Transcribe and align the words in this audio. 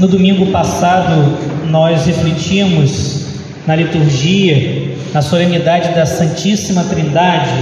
No 0.00 0.08
domingo 0.08 0.46
passado, 0.46 1.36
nós 1.68 2.06
refletimos 2.06 3.26
na 3.66 3.76
liturgia, 3.76 4.96
na 5.12 5.20
solenidade 5.20 5.94
da 5.94 6.06
Santíssima 6.06 6.82
Trindade, 6.84 7.52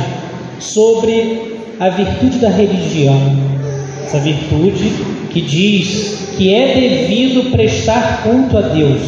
sobre 0.58 1.58
a 1.78 1.88
virtude 1.88 2.38
da 2.38 2.48
religião. 2.48 3.20
Essa 4.04 4.20
virtude 4.20 4.92
que 5.30 5.40
diz 5.40 6.34
que 6.38 6.54
é 6.54 6.74
devido 6.74 7.50
prestar 7.50 8.22
culto 8.22 8.56
a 8.56 8.62
Deus. 8.62 9.00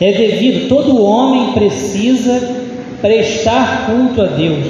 É 0.00 0.12
devido, 0.12 0.68
todo 0.68 1.00
homem 1.00 1.52
precisa 1.52 2.40
prestar 3.00 3.86
culto 3.86 4.22
a 4.22 4.26
Deus. 4.26 4.66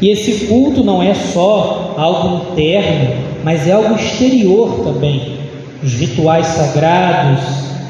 E 0.00 0.08
esse 0.08 0.46
culto 0.46 0.84
não 0.84 1.02
é 1.02 1.14
só 1.14 1.94
algo 1.96 2.52
interno, 2.52 3.14
mas 3.42 3.66
é 3.66 3.72
algo 3.72 3.94
exterior 3.94 4.84
também 4.84 5.39
os 5.82 5.92
rituais 5.94 6.46
sagrados, 6.46 7.40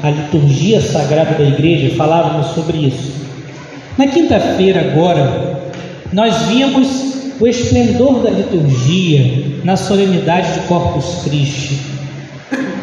a 0.03 0.09
liturgia 0.09 0.81
sagrada 0.81 1.35
da 1.35 1.43
igreja, 1.43 1.95
falávamos 1.95 2.47
sobre 2.47 2.77
isso. 2.77 3.21
Na 3.97 4.07
quinta-feira, 4.07 4.91
agora, 4.91 5.61
nós 6.11 6.35
vimos 6.43 7.11
o 7.39 7.47
esplendor 7.47 8.21
da 8.21 8.29
liturgia 8.29 9.59
na 9.63 9.75
solenidade 9.75 10.53
de 10.53 10.67
Corpus 10.67 11.23
Christi, 11.23 11.79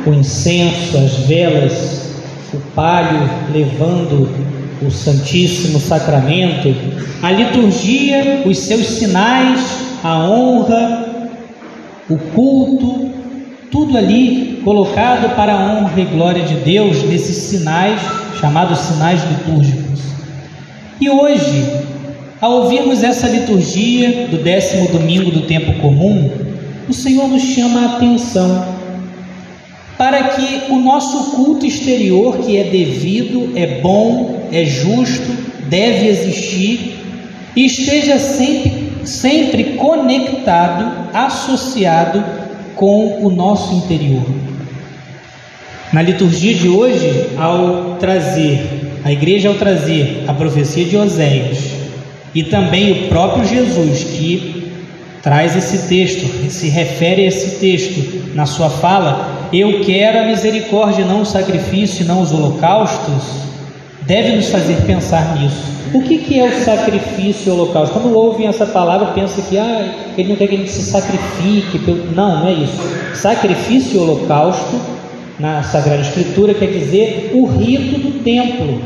o 0.07 0.13
incenso, 0.13 0.97
as 0.97 1.17
velas, 1.27 2.11
o 2.53 2.59
palio 2.75 3.29
levando 3.53 4.29
o 4.81 4.91
Santíssimo 4.91 5.81
Sacramento, 5.81 6.75
a 7.23 7.33
liturgia, 7.33 8.43
os 8.47 8.59
seus 8.59 8.87
sinais, 8.87 9.61
a 10.05 10.19
honra, 10.19 11.07
o 12.09 12.17
culto, 12.17 13.11
tudo 13.71 13.97
ali 13.97 14.61
colocado 14.65 15.35
para 15.37 15.53
a 15.53 15.73
honra 15.73 16.01
e 16.01 16.05
glória 16.05 16.45
de 16.45 16.55
Deus 16.57 17.03
nesses 17.05 17.37
sinais 17.37 18.01
chamados 18.41 18.79
sinais 18.79 19.21
litúrgicos. 19.25 20.01
E 21.01 21.11
hoje, 21.11 21.65
ao 22.41 22.63
ouvirmos 22.63 23.03
essa 23.03 23.29
liturgia 23.29 24.29
do 24.29 24.43
décimo 24.43 24.89
domingo 24.89 25.31
do 25.31 25.43
tempo 25.43 25.81
comum, 25.81 26.31
o 26.89 26.95
Senhor 26.95 27.29
nos 27.29 27.43
chama 27.43 27.81
a 27.81 27.97
atenção 27.97 28.79
para 29.97 30.23
que 30.29 30.71
o 30.73 30.79
nosso 30.79 31.33
culto 31.33 31.67
exterior, 31.67 32.39
que 32.39 32.57
é 32.57 32.65
devido, 32.65 33.53
é 33.57 33.81
bom, 33.81 34.47
é 34.53 34.65
justo, 34.65 35.37
deve 35.69 36.07
existir, 36.07 36.97
esteja 37.57 38.19
sempre, 38.19 38.93
sempre 39.05 39.65
conectado, 39.75 41.09
associado 41.13 42.38
com 42.79 43.27
o 43.27 43.29
nosso 43.29 43.75
interior. 43.75 44.25
Na 45.93 46.01
liturgia 46.01 46.55
de 46.55 46.69
hoje, 46.69 47.31
ao 47.37 47.97
trazer, 47.99 49.01
a 49.05 49.13
igreja 49.13 49.49
ao 49.49 49.57
trazer 49.57 50.25
a 50.29 50.33
profecia 50.33 50.85
de 50.85 50.97
Oséias 50.97 51.59
e 52.33 52.45
também 52.45 52.93
o 52.93 53.09
próprio 53.09 53.45
Jesus 53.45 54.05
que 54.05 54.73
traz 55.23 55.57
esse 55.57 55.89
texto, 55.89 56.25
se 56.51 56.69
refere 56.69 57.23
a 57.25 57.27
esse 57.27 57.59
texto 57.59 58.35
na 58.35 58.47
sua 58.47 58.71
fala, 58.71 59.49
eu 59.53 59.81
quero 59.81 60.21
a 60.21 60.27
misericórdia, 60.27 61.05
não 61.05 61.23
o 61.23 61.27
sacrifício, 61.27 62.05
não 62.05 62.23
os 62.23 62.31
holocaustos, 62.31 63.25
deve 64.09 64.37
nos 64.37 64.49
fazer 64.49 64.75
pensar 64.87 65.37
nisso. 65.37 65.63
O 65.93 66.03
que, 66.03 66.19
que 66.19 66.41
é 66.41 66.45
o 66.45 66.65
sacrifício 66.65 67.53
holocausto? 67.53 68.01
Quando 68.01 68.15
ouvem 68.15 68.47
essa 68.47 68.65
palavra, 68.67 69.09
pensa 69.09 69.41
que 69.43 69.59
ah, 69.59 70.13
ele 70.17 70.31
não 70.31 70.37
quer 70.37 70.49
que 70.49 70.55
a 70.55 70.59
gente 70.59 70.71
se 70.71 70.83
sacrifique. 70.83 71.79
Não, 72.15 72.41
não 72.41 72.49
é 72.49 72.53
isso. 72.55 72.81
Sacrifício 73.15 74.01
holocausto, 74.01 74.81
na 75.39 75.63
Sagrada 75.63 76.01
Escritura, 76.01 76.55
quer 76.55 76.67
dizer 76.67 77.33
o 77.35 77.47
rito 77.47 78.01
do 78.01 78.25
templo. 78.25 78.81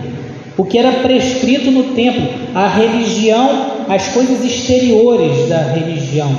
O 0.57 0.65
que 0.65 0.77
era 0.77 0.93
prescrito 1.01 1.71
no 1.71 1.95
templo, 1.95 2.29
a 2.55 2.69
religião, 2.69 3.85
as 3.89 4.09
coisas 4.09 4.45
exteriores 4.45 5.49
da 5.49 5.63
religião, 5.73 6.37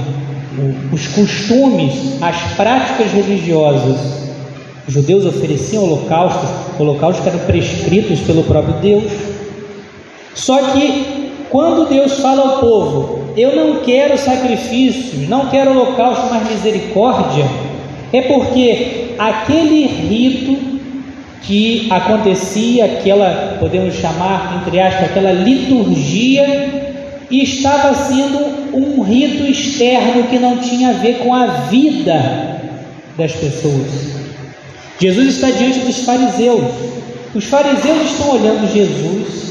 os 0.91 1.07
costumes, 1.07 2.21
as 2.21 2.35
práticas 2.55 3.11
religiosas. 3.11 4.22
Os 4.87 4.93
judeus 4.93 5.25
ofereciam 5.25 5.83
holocaustos, 5.83 6.49
holocaustos 6.79 7.23
que 7.23 7.29
eram 7.29 7.45
prescritos 7.45 8.19
pelo 8.21 8.43
próprio 8.43 8.75
Deus. 8.75 9.11
Só 10.33 10.57
que 10.71 11.31
quando 11.49 11.87
Deus 11.87 12.19
fala 12.19 12.41
ao 12.41 12.59
povo, 12.59 13.19
eu 13.37 13.55
não 13.55 13.81
quero 13.81 14.17
sacrifícios, 14.17 15.29
não 15.29 15.49
quero 15.49 15.71
holocausto, 15.71 16.27
mas 16.31 16.49
misericórdia, 16.49 17.45
é 18.11 18.21
porque 18.23 19.13
aquele 19.17 19.85
rito 19.85 20.73
que 21.43 21.87
acontecia, 21.89 22.85
aquela, 22.85 23.57
podemos 23.59 23.95
chamar, 23.95 24.61
entre 24.61 24.79
aspas, 24.79 25.05
aquela 25.05 25.31
liturgia, 25.31 26.83
estava 27.29 27.93
sendo 27.93 28.75
um 28.75 29.01
rito 29.01 29.43
externo 29.43 30.23
que 30.23 30.39
não 30.39 30.57
tinha 30.57 30.89
a 30.89 30.93
ver 30.93 31.19
com 31.19 31.33
a 31.33 31.45
vida 31.69 32.61
das 33.17 33.31
pessoas. 33.33 34.22
Jesus 35.03 35.35
está 35.35 35.51
diante 35.51 35.79
dos 35.79 35.99
fariseus. 35.99 36.71
Os 37.35 37.43
fariseus 37.45 38.11
estão 38.11 38.31
olhando 38.31 38.71
Jesus 38.73 39.43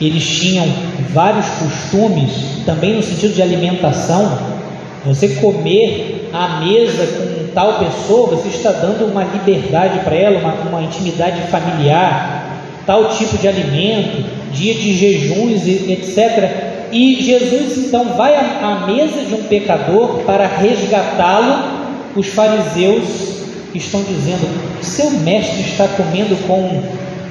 eles 0.00 0.26
tinham 0.26 0.66
vários 1.12 1.46
costumes, 1.46 2.30
também 2.66 2.94
no 2.94 3.02
sentido 3.02 3.34
de 3.34 3.42
alimentação. 3.42 4.38
Você 5.04 5.28
comer 5.36 6.30
à 6.32 6.60
mesa 6.60 7.06
com 7.06 7.54
tal 7.54 7.78
pessoa, 7.78 8.36
você 8.36 8.48
está 8.48 8.72
dando 8.72 9.06
uma 9.06 9.22
liberdade 9.22 10.00
para 10.00 10.16
ela, 10.16 10.38
uma, 10.40 10.52
uma 10.68 10.82
intimidade 10.82 11.40
familiar, 11.50 12.58
tal 12.86 13.10
tipo 13.10 13.38
de 13.38 13.46
alimento, 13.46 14.24
dia 14.52 14.74
de 14.74 14.94
jejuns, 14.96 15.66
etc. 15.66 16.88
E 16.90 17.22
Jesus 17.22 17.78
então 17.78 18.16
vai 18.16 18.34
à, 18.34 18.84
mesa 18.86 19.24
de 19.24 19.34
um 19.34 19.44
pecador 19.44 20.22
para 20.24 20.46
resgatá-lo. 20.46 21.84
Os 22.16 22.28
fariseus 22.28 23.43
estão 23.78 24.02
dizendo: 24.02 24.46
seu 24.82 25.10
mestre 25.10 25.60
está 25.62 25.88
comendo 25.88 26.36
com, 26.46 26.82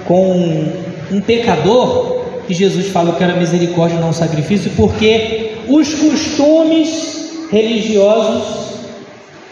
com 0.05 1.15
um 1.15 1.21
pecador, 1.21 2.23
que 2.47 2.53
Jesus 2.53 2.87
falou 2.87 3.13
que 3.13 3.23
era 3.23 3.35
misericórdia, 3.35 3.99
não 3.99 4.13
sacrifício, 4.13 4.71
porque 4.75 5.57
os 5.67 5.93
costumes 5.93 7.47
religiosos 7.51 8.63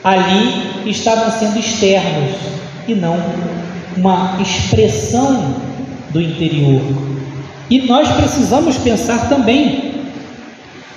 ali 0.04 0.90
estavam 0.90 1.32
sendo 1.32 1.60
externos 1.60 2.36
e 2.88 2.96
não 2.96 3.18
uma 3.96 4.38
expressão 4.42 5.56
do 6.10 6.22
interior. 6.22 6.82
E 7.70 7.82
nós 7.82 8.10
precisamos 8.10 8.78
pensar 8.78 9.30
também. 9.30 9.94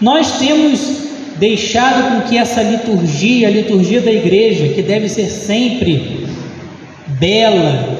Nós 0.01 0.39
temos 0.39 1.04
deixado 1.37 2.11
com 2.11 2.29
que 2.29 2.39
essa 2.39 2.63
liturgia, 2.63 3.49
a 3.49 3.51
liturgia 3.51 4.01
da 4.01 4.13
igreja, 4.13 4.69
que 4.69 4.83
deve 4.83 5.09
ser 5.09 5.29
sempre 5.29 6.27
bela, 7.19 7.99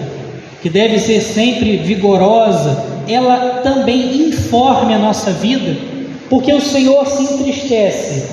que 0.63 0.71
deve 0.71 0.99
ser 0.99 1.21
sempre 1.21 1.77
vigorosa, 1.79 2.85
ela 3.09 3.61
também 3.63 4.17
informe 4.29 4.95
a 4.95 4.99
nossa 4.99 5.31
vida, 5.33 5.77
porque 6.31 6.53
o 6.53 6.61
Senhor 6.61 7.07
se 7.07 7.35
entristece 7.35 8.25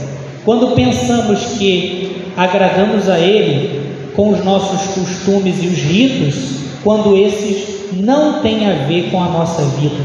quando 0.46 0.76
pensamos 0.76 1.40
que 1.58 2.32
agradamos 2.38 3.10
a 3.10 3.20
Ele 3.20 3.82
com 4.16 4.30
os 4.30 4.44
nossos 4.44 4.94
costumes 4.94 5.62
e 5.62 5.68
os 5.68 5.78
ritos, 5.78 6.36
quando 6.84 7.18
esses 7.18 7.92
não 7.94 8.42
têm 8.42 8.70
a 8.70 8.88
ver 8.88 9.10
com 9.12 9.22
a 9.22 9.28
nossa 9.28 9.64
vida. 9.80 10.04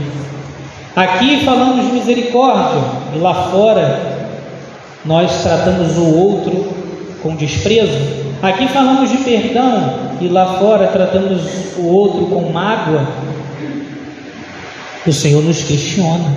Aqui 0.94 1.44
falamos 1.44 1.86
de 1.86 1.92
misericórdia 1.92 2.82
e 3.14 3.18
lá 3.18 3.50
fora 3.50 4.15
nós 5.06 5.42
tratamos 5.42 5.96
o 5.96 6.14
outro 6.16 6.74
com 7.22 7.34
desprezo. 7.34 7.98
Aqui 8.42 8.68
falamos 8.68 9.10
de 9.10 9.18
perdão 9.18 9.94
e 10.20 10.28
lá 10.28 10.58
fora 10.58 10.88
tratamos 10.88 11.42
o 11.78 11.86
outro 11.86 12.26
com 12.26 12.52
mágoa 12.52 13.06
o 15.06 15.12
Senhor 15.12 15.42
nos 15.42 15.62
questiona. 15.62 16.36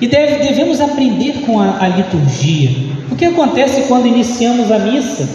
E 0.00 0.06
deve, 0.06 0.42
devemos 0.46 0.80
aprender 0.80 1.42
com 1.44 1.60
a, 1.60 1.78
a 1.80 1.88
liturgia. 1.88 2.70
O 3.10 3.16
que 3.16 3.24
acontece 3.24 3.82
quando 3.82 4.06
iniciamos 4.06 4.72
a 4.72 4.78
missa? 4.78 5.28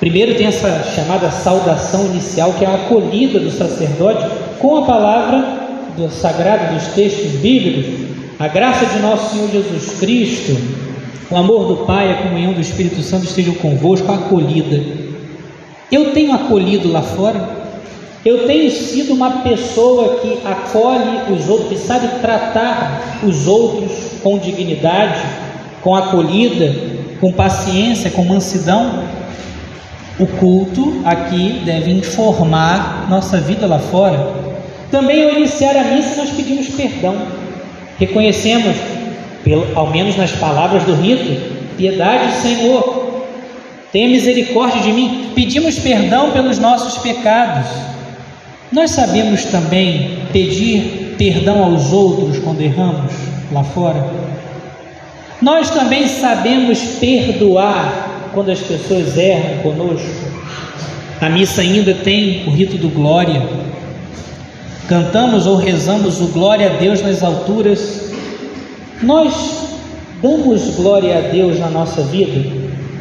Primeiro 0.00 0.34
tem 0.34 0.46
essa 0.46 0.82
chamada 0.94 1.30
saudação 1.30 2.06
inicial, 2.06 2.52
que 2.54 2.64
é 2.64 2.68
a 2.68 2.74
acolhida 2.74 3.38
do 3.38 3.50
sacerdote 3.50 4.26
com 4.58 4.78
a 4.78 4.82
palavra 4.82 5.62
do 5.96 6.10
sagrado 6.10 6.74
dos 6.74 6.88
textos 6.88 7.32
bíblicos. 7.40 8.10
A 8.38 8.48
graça 8.48 8.84
de 8.86 8.98
nosso 8.98 9.32
Senhor 9.32 9.50
Jesus 9.50 10.00
Cristo, 10.00 10.56
o 11.30 11.36
amor 11.36 11.66
do 11.66 11.84
Pai, 11.84 12.12
a 12.12 12.22
comunhão 12.22 12.52
do 12.52 12.60
Espírito 12.60 13.02
Santo 13.02 13.24
estejam 13.24 13.54
convosco, 13.54 14.10
acolhida. 14.10 14.82
Eu 15.90 16.12
tenho 16.12 16.32
acolhido 16.32 16.90
lá 16.90 17.02
fora? 17.02 17.62
Eu 18.24 18.46
tenho 18.46 18.70
sido 18.70 19.12
uma 19.12 19.42
pessoa 19.42 20.20
que 20.20 20.38
acolhe 20.46 21.32
os 21.32 21.48
outros, 21.48 21.68
que 21.68 21.86
sabe 21.86 22.06
tratar 22.20 23.18
os 23.24 23.48
outros 23.48 23.90
com 24.22 24.38
dignidade, 24.38 25.20
com 25.82 25.94
acolhida, 25.94 26.72
com 27.20 27.32
paciência, 27.32 28.10
com 28.10 28.24
mansidão. 28.24 29.04
O 30.20 30.26
culto 30.26 31.02
aqui 31.04 31.62
deve 31.64 31.90
informar 31.90 33.08
nossa 33.10 33.38
vida 33.38 33.66
lá 33.66 33.80
fora. 33.80 34.34
Também 34.90 35.24
ao 35.24 35.30
iniciar 35.30 35.76
a 35.76 35.84
missa 35.84 36.16
nós 36.16 36.30
pedimos 36.30 36.68
perdão. 36.68 37.16
Reconhecemos, 37.98 38.76
pelo, 39.44 39.66
ao 39.74 39.90
menos 39.90 40.16
nas 40.16 40.32
palavras 40.32 40.84
do 40.84 40.94
rito, 40.94 41.40
piedade, 41.76 42.40
Senhor. 42.40 43.12
Tenha 43.92 44.08
misericórdia 44.08 44.80
de 44.80 44.92
mim. 44.92 45.30
Pedimos 45.34 45.78
perdão 45.78 46.30
pelos 46.30 46.58
nossos 46.58 46.98
pecados. 47.02 47.66
Nós 48.72 48.90
sabemos 48.92 49.44
também 49.46 50.18
pedir 50.32 51.14
perdão 51.18 51.62
aos 51.62 51.92
outros 51.92 52.38
quando 52.38 52.62
erramos 52.62 53.12
lá 53.52 53.62
fora. 53.62 54.10
Nós 55.42 55.70
também 55.70 56.06
sabemos 56.06 56.78
perdoar 56.98 58.30
quando 58.32 58.50
as 58.50 58.60
pessoas 58.60 59.16
erram 59.18 59.58
conosco. 59.62 60.32
A 61.20 61.28
missa 61.28 61.60
ainda 61.60 61.94
tem 61.94 62.44
o 62.46 62.50
rito 62.50 62.78
do 62.78 62.88
glória. 62.88 63.42
Cantamos 64.88 65.46
ou 65.46 65.56
rezamos 65.56 66.20
o 66.20 66.28
glória 66.28 66.70
a 66.70 66.76
Deus 66.78 67.02
nas 67.02 67.22
alturas. 67.22 68.01
Nós 69.02 69.32
damos 70.22 70.76
glória 70.76 71.18
a 71.18 71.20
Deus 71.22 71.58
na 71.58 71.68
nossa 71.68 72.02
vida, 72.02 72.40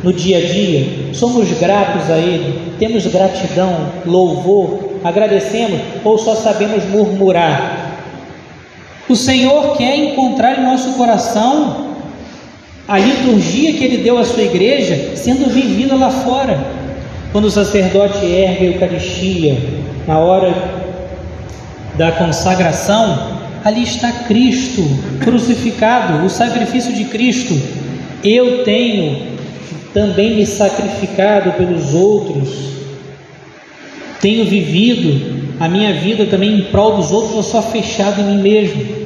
no 0.04 0.12
dia 0.12 0.40
a 0.40 0.42
dia, 0.42 1.14
somos 1.14 1.48
gratos 1.60 2.10
a 2.10 2.18
Ele, 2.18 2.74
temos 2.80 3.06
gratidão, 3.06 3.92
louvor, 4.06 4.96
agradecemos 5.04 5.80
ou 6.04 6.18
só 6.18 6.36
sabemos 6.36 6.84
murmurar? 6.86 7.92
O 9.08 9.16
Senhor 9.16 9.78
quer 9.78 9.96
encontrar 9.96 10.60
em 10.60 10.64
nosso 10.64 10.94
coração 10.94 11.92
a 12.88 12.98
liturgia 12.98 13.74
que 13.74 13.84
Ele 13.84 13.98
deu 13.98 14.18
à 14.18 14.26
sua 14.26 14.42
igreja 14.42 15.16
sendo 15.16 15.50
vivida 15.50 15.96
lá 15.96 16.10
fora. 16.10 16.60
Quando 17.32 17.46
o 17.46 17.52
sacerdote 17.52 18.26
ergue 18.26 18.66
a 18.66 18.70
Eucaristia, 18.72 19.58
na 20.08 20.18
hora 20.18 20.54
da 21.96 22.12
consagração, 22.12 23.31
ali 23.64 23.84
está 23.84 24.12
Cristo 24.12 24.84
crucificado, 25.20 26.26
o 26.26 26.30
sacrifício 26.30 26.94
de 26.94 27.06
Cristo. 27.06 27.60
Eu 28.24 28.64
tenho 28.64 29.32
também 29.94 30.36
me 30.36 30.46
sacrificado 30.46 31.52
pelos 31.54 31.94
outros, 31.94 32.72
tenho 34.20 34.46
vivido 34.46 35.42
a 35.60 35.68
minha 35.68 35.94
vida 35.94 36.26
também 36.26 36.56
em 36.56 36.64
prol 36.66 36.96
dos 36.96 37.12
outros 37.12 37.36
ou 37.36 37.44
só 37.44 37.62
fechado 37.62 38.22
em 38.22 38.26
mim 38.26 38.42
mesmo? 38.42 39.02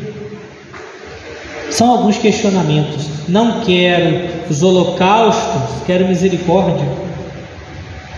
São 1.70 1.90
alguns 1.92 2.18
questionamentos. 2.18 3.06
Não 3.28 3.62
quero 3.62 4.30
os 4.50 4.62
holocaustos, 4.62 5.84
quero 5.86 6.08
misericórdia. 6.08 6.86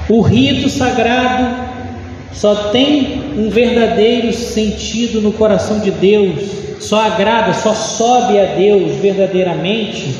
O 0.09 0.21
rito 0.21 0.69
sagrado 0.69 1.55
só 2.31 2.55
tem 2.69 3.26
um 3.37 3.49
verdadeiro 3.49 4.33
sentido 4.33 5.21
no 5.21 5.31
coração 5.31 5.79
de 5.79 5.91
Deus, 5.91 6.41
só 6.79 7.05
agrada, 7.05 7.53
só 7.53 7.73
sobe 7.73 8.39
a 8.39 8.55
Deus 8.55 8.95
verdadeiramente 8.95 10.15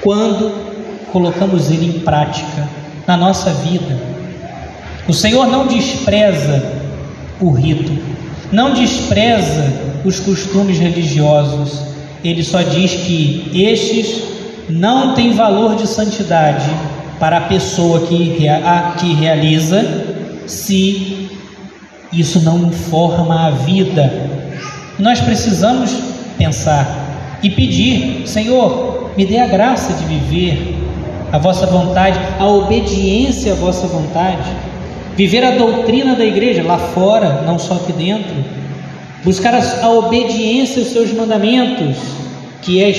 quando 0.00 0.52
colocamos 1.12 1.70
ele 1.70 1.86
em 1.86 2.00
prática 2.00 2.68
na 3.06 3.16
nossa 3.16 3.50
vida. 3.50 3.96
O 5.06 5.12
Senhor 5.12 5.46
não 5.46 5.68
despreza 5.68 6.64
o 7.40 7.50
rito, 7.50 7.92
não 8.50 8.74
despreza 8.74 9.72
os 10.04 10.18
costumes 10.18 10.78
religiosos, 10.78 11.84
ele 12.24 12.42
só 12.42 12.62
diz 12.62 12.92
que 12.92 13.50
estes 13.54 14.22
não 14.68 15.14
têm 15.14 15.32
valor 15.32 15.76
de 15.76 15.86
santidade 15.86 16.68
para 17.20 17.38
a 17.38 17.42
pessoa 17.42 18.00
que, 18.06 18.38
que 18.98 19.14
realiza, 19.14 19.84
se 20.46 21.28
isso 22.12 22.40
não 22.40 22.66
informa 22.66 23.46
a 23.46 23.50
vida. 23.50 24.12
Nós 24.98 25.20
precisamos 25.20 25.90
pensar 26.36 27.38
e 27.42 27.50
pedir: 27.50 28.26
Senhor, 28.26 29.10
me 29.16 29.24
dê 29.24 29.38
a 29.38 29.46
graça 29.46 29.92
de 29.94 30.04
viver 30.04 30.76
a 31.32 31.38
vossa 31.38 31.66
vontade, 31.66 32.18
a 32.38 32.46
obediência 32.46 33.52
à 33.52 33.56
vossa 33.56 33.86
vontade, 33.86 34.50
viver 35.16 35.42
a 35.42 35.52
doutrina 35.52 36.14
da 36.14 36.24
igreja 36.24 36.62
lá 36.62 36.78
fora, 36.78 37.42
não 37.46 37.58
só 37.58 37.74
aqui 37.74 37.92
dentro. 37.92 38.34
Buscar 39.24 39.54
a, 39.54 39.88
obediência 39.90 40.82
aos 40.82 40.90
seus 40.90 41.12
mandamentos, 41.12 41.96
que 42.60 42.82
é 42.82 42.92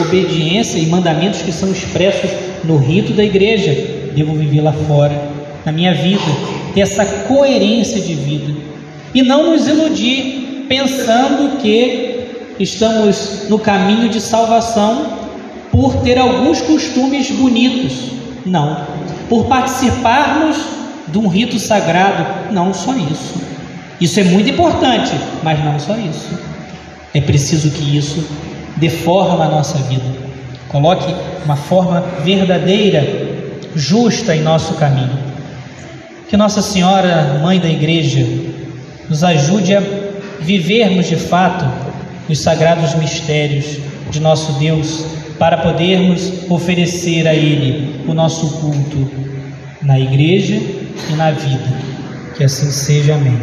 obediência 0.00 0.78
e 0.78 0.86
mandamentos 0.86 1.42
que 1.42 1.52
são 1.52 1.70
expressos 1.70 2.30
no 2.64 2.78
rito 2.78 3.12
da 3.12 3.22
igreja, 3.22 3.72
devo 4.14 4.34
viver 4.34 4.62
lá 4.62 4.72
fora, 4.72 5.37
na 5.68 5.72
minha 5.72 5.92
vida, 5.92 6.22
ter 6.74 6.80
essa 6.80 7.04
coerência 7.04 8.00
de 8.00 8.14
vida 8.14 8.54
e 9.14 9.22
não 9.22 9.50
nos 9.50 9.68
iludir 9.68 10.64
pensando 10.66 11.58
que 11.58 12.26
estamos 12.58 13.46
no 13.50 13.58
caminho 13.58 14.08
de 14.08 14.18
salvação 14.18 15.18
por 15.70 15.96
ter 15.96 16.18
alguns 16.18 16.62
costumes 16.62 17.30
bonitos. 17.30 18.12
Não, 18.46 18.86
por 19.28 19.44
participarmos 19.44 20.56
de 21.06 21.18
um 21.18 21.28
rito 21.28 21.58
sagrado, 21.58 22.50
não 22.50 22.72
só 22.72 22.94
isso. 22.96 23.34
Isso 24.00 24.20
é 24.20 24.24
muito 24.24 24.48
importante, 24.48 25.12
mas 25.42 25.62
não 25.62 25.78
só 25.78 25.94
isso. 25.98 26.30
É 27.12 27.20
preciso 27.20 27.70
que 27.70 27.94
isso 27.94 28.26
dê 28.76 28.88
forma 28.88 29.44
à 29.44 29.48
nossa 29.48 29.76
vida, 29.80 30.04
coloque 30.68 31.14
uma 31.44 31.56
forma 31.56 32.00
verdadeira, 32.24 33.06
justa 33.74 34.34
em 34.34 34.40
nosso 34.40 34.72
caminho. 34.74 35.27
Que 36.28 36.36
Nossa 36.36 36.60
Senhora, 36.60 37.40
Mãe 37.42 37.58
da 37.58 37.68
Igreja, 37.68 38.26
nos 39.08 39.24
ajude 39.24 39.74
a 39.74 39.82
vivermos 40.40 41.08
de 41.08 41.16
fato 41.16 41.64
os 42.28 42.38
sagrados 42.40 42.94
mistérios 42.94 43.78
de 44.10 44.20
nosso 44.20 44.52
Deus, 44.58 45.06
para 45.38 45.58
podermos 45.58 46.50
oferecer 46.50 47.26
a 47.26 47.34
Ele 47.34 48.04
o 48.06 48.12
nosso 48.12 48.58
culto 48.60 49.10
na 49.80 49.98
igreja 49.98 50.56
e 50.56 51.12
na 51.16 51.30
vida. 51.30 51.72
Que 52.36 52.44
assim 52.44 52.70
seja. 52.70 53.14
Amém. 53.14 53.38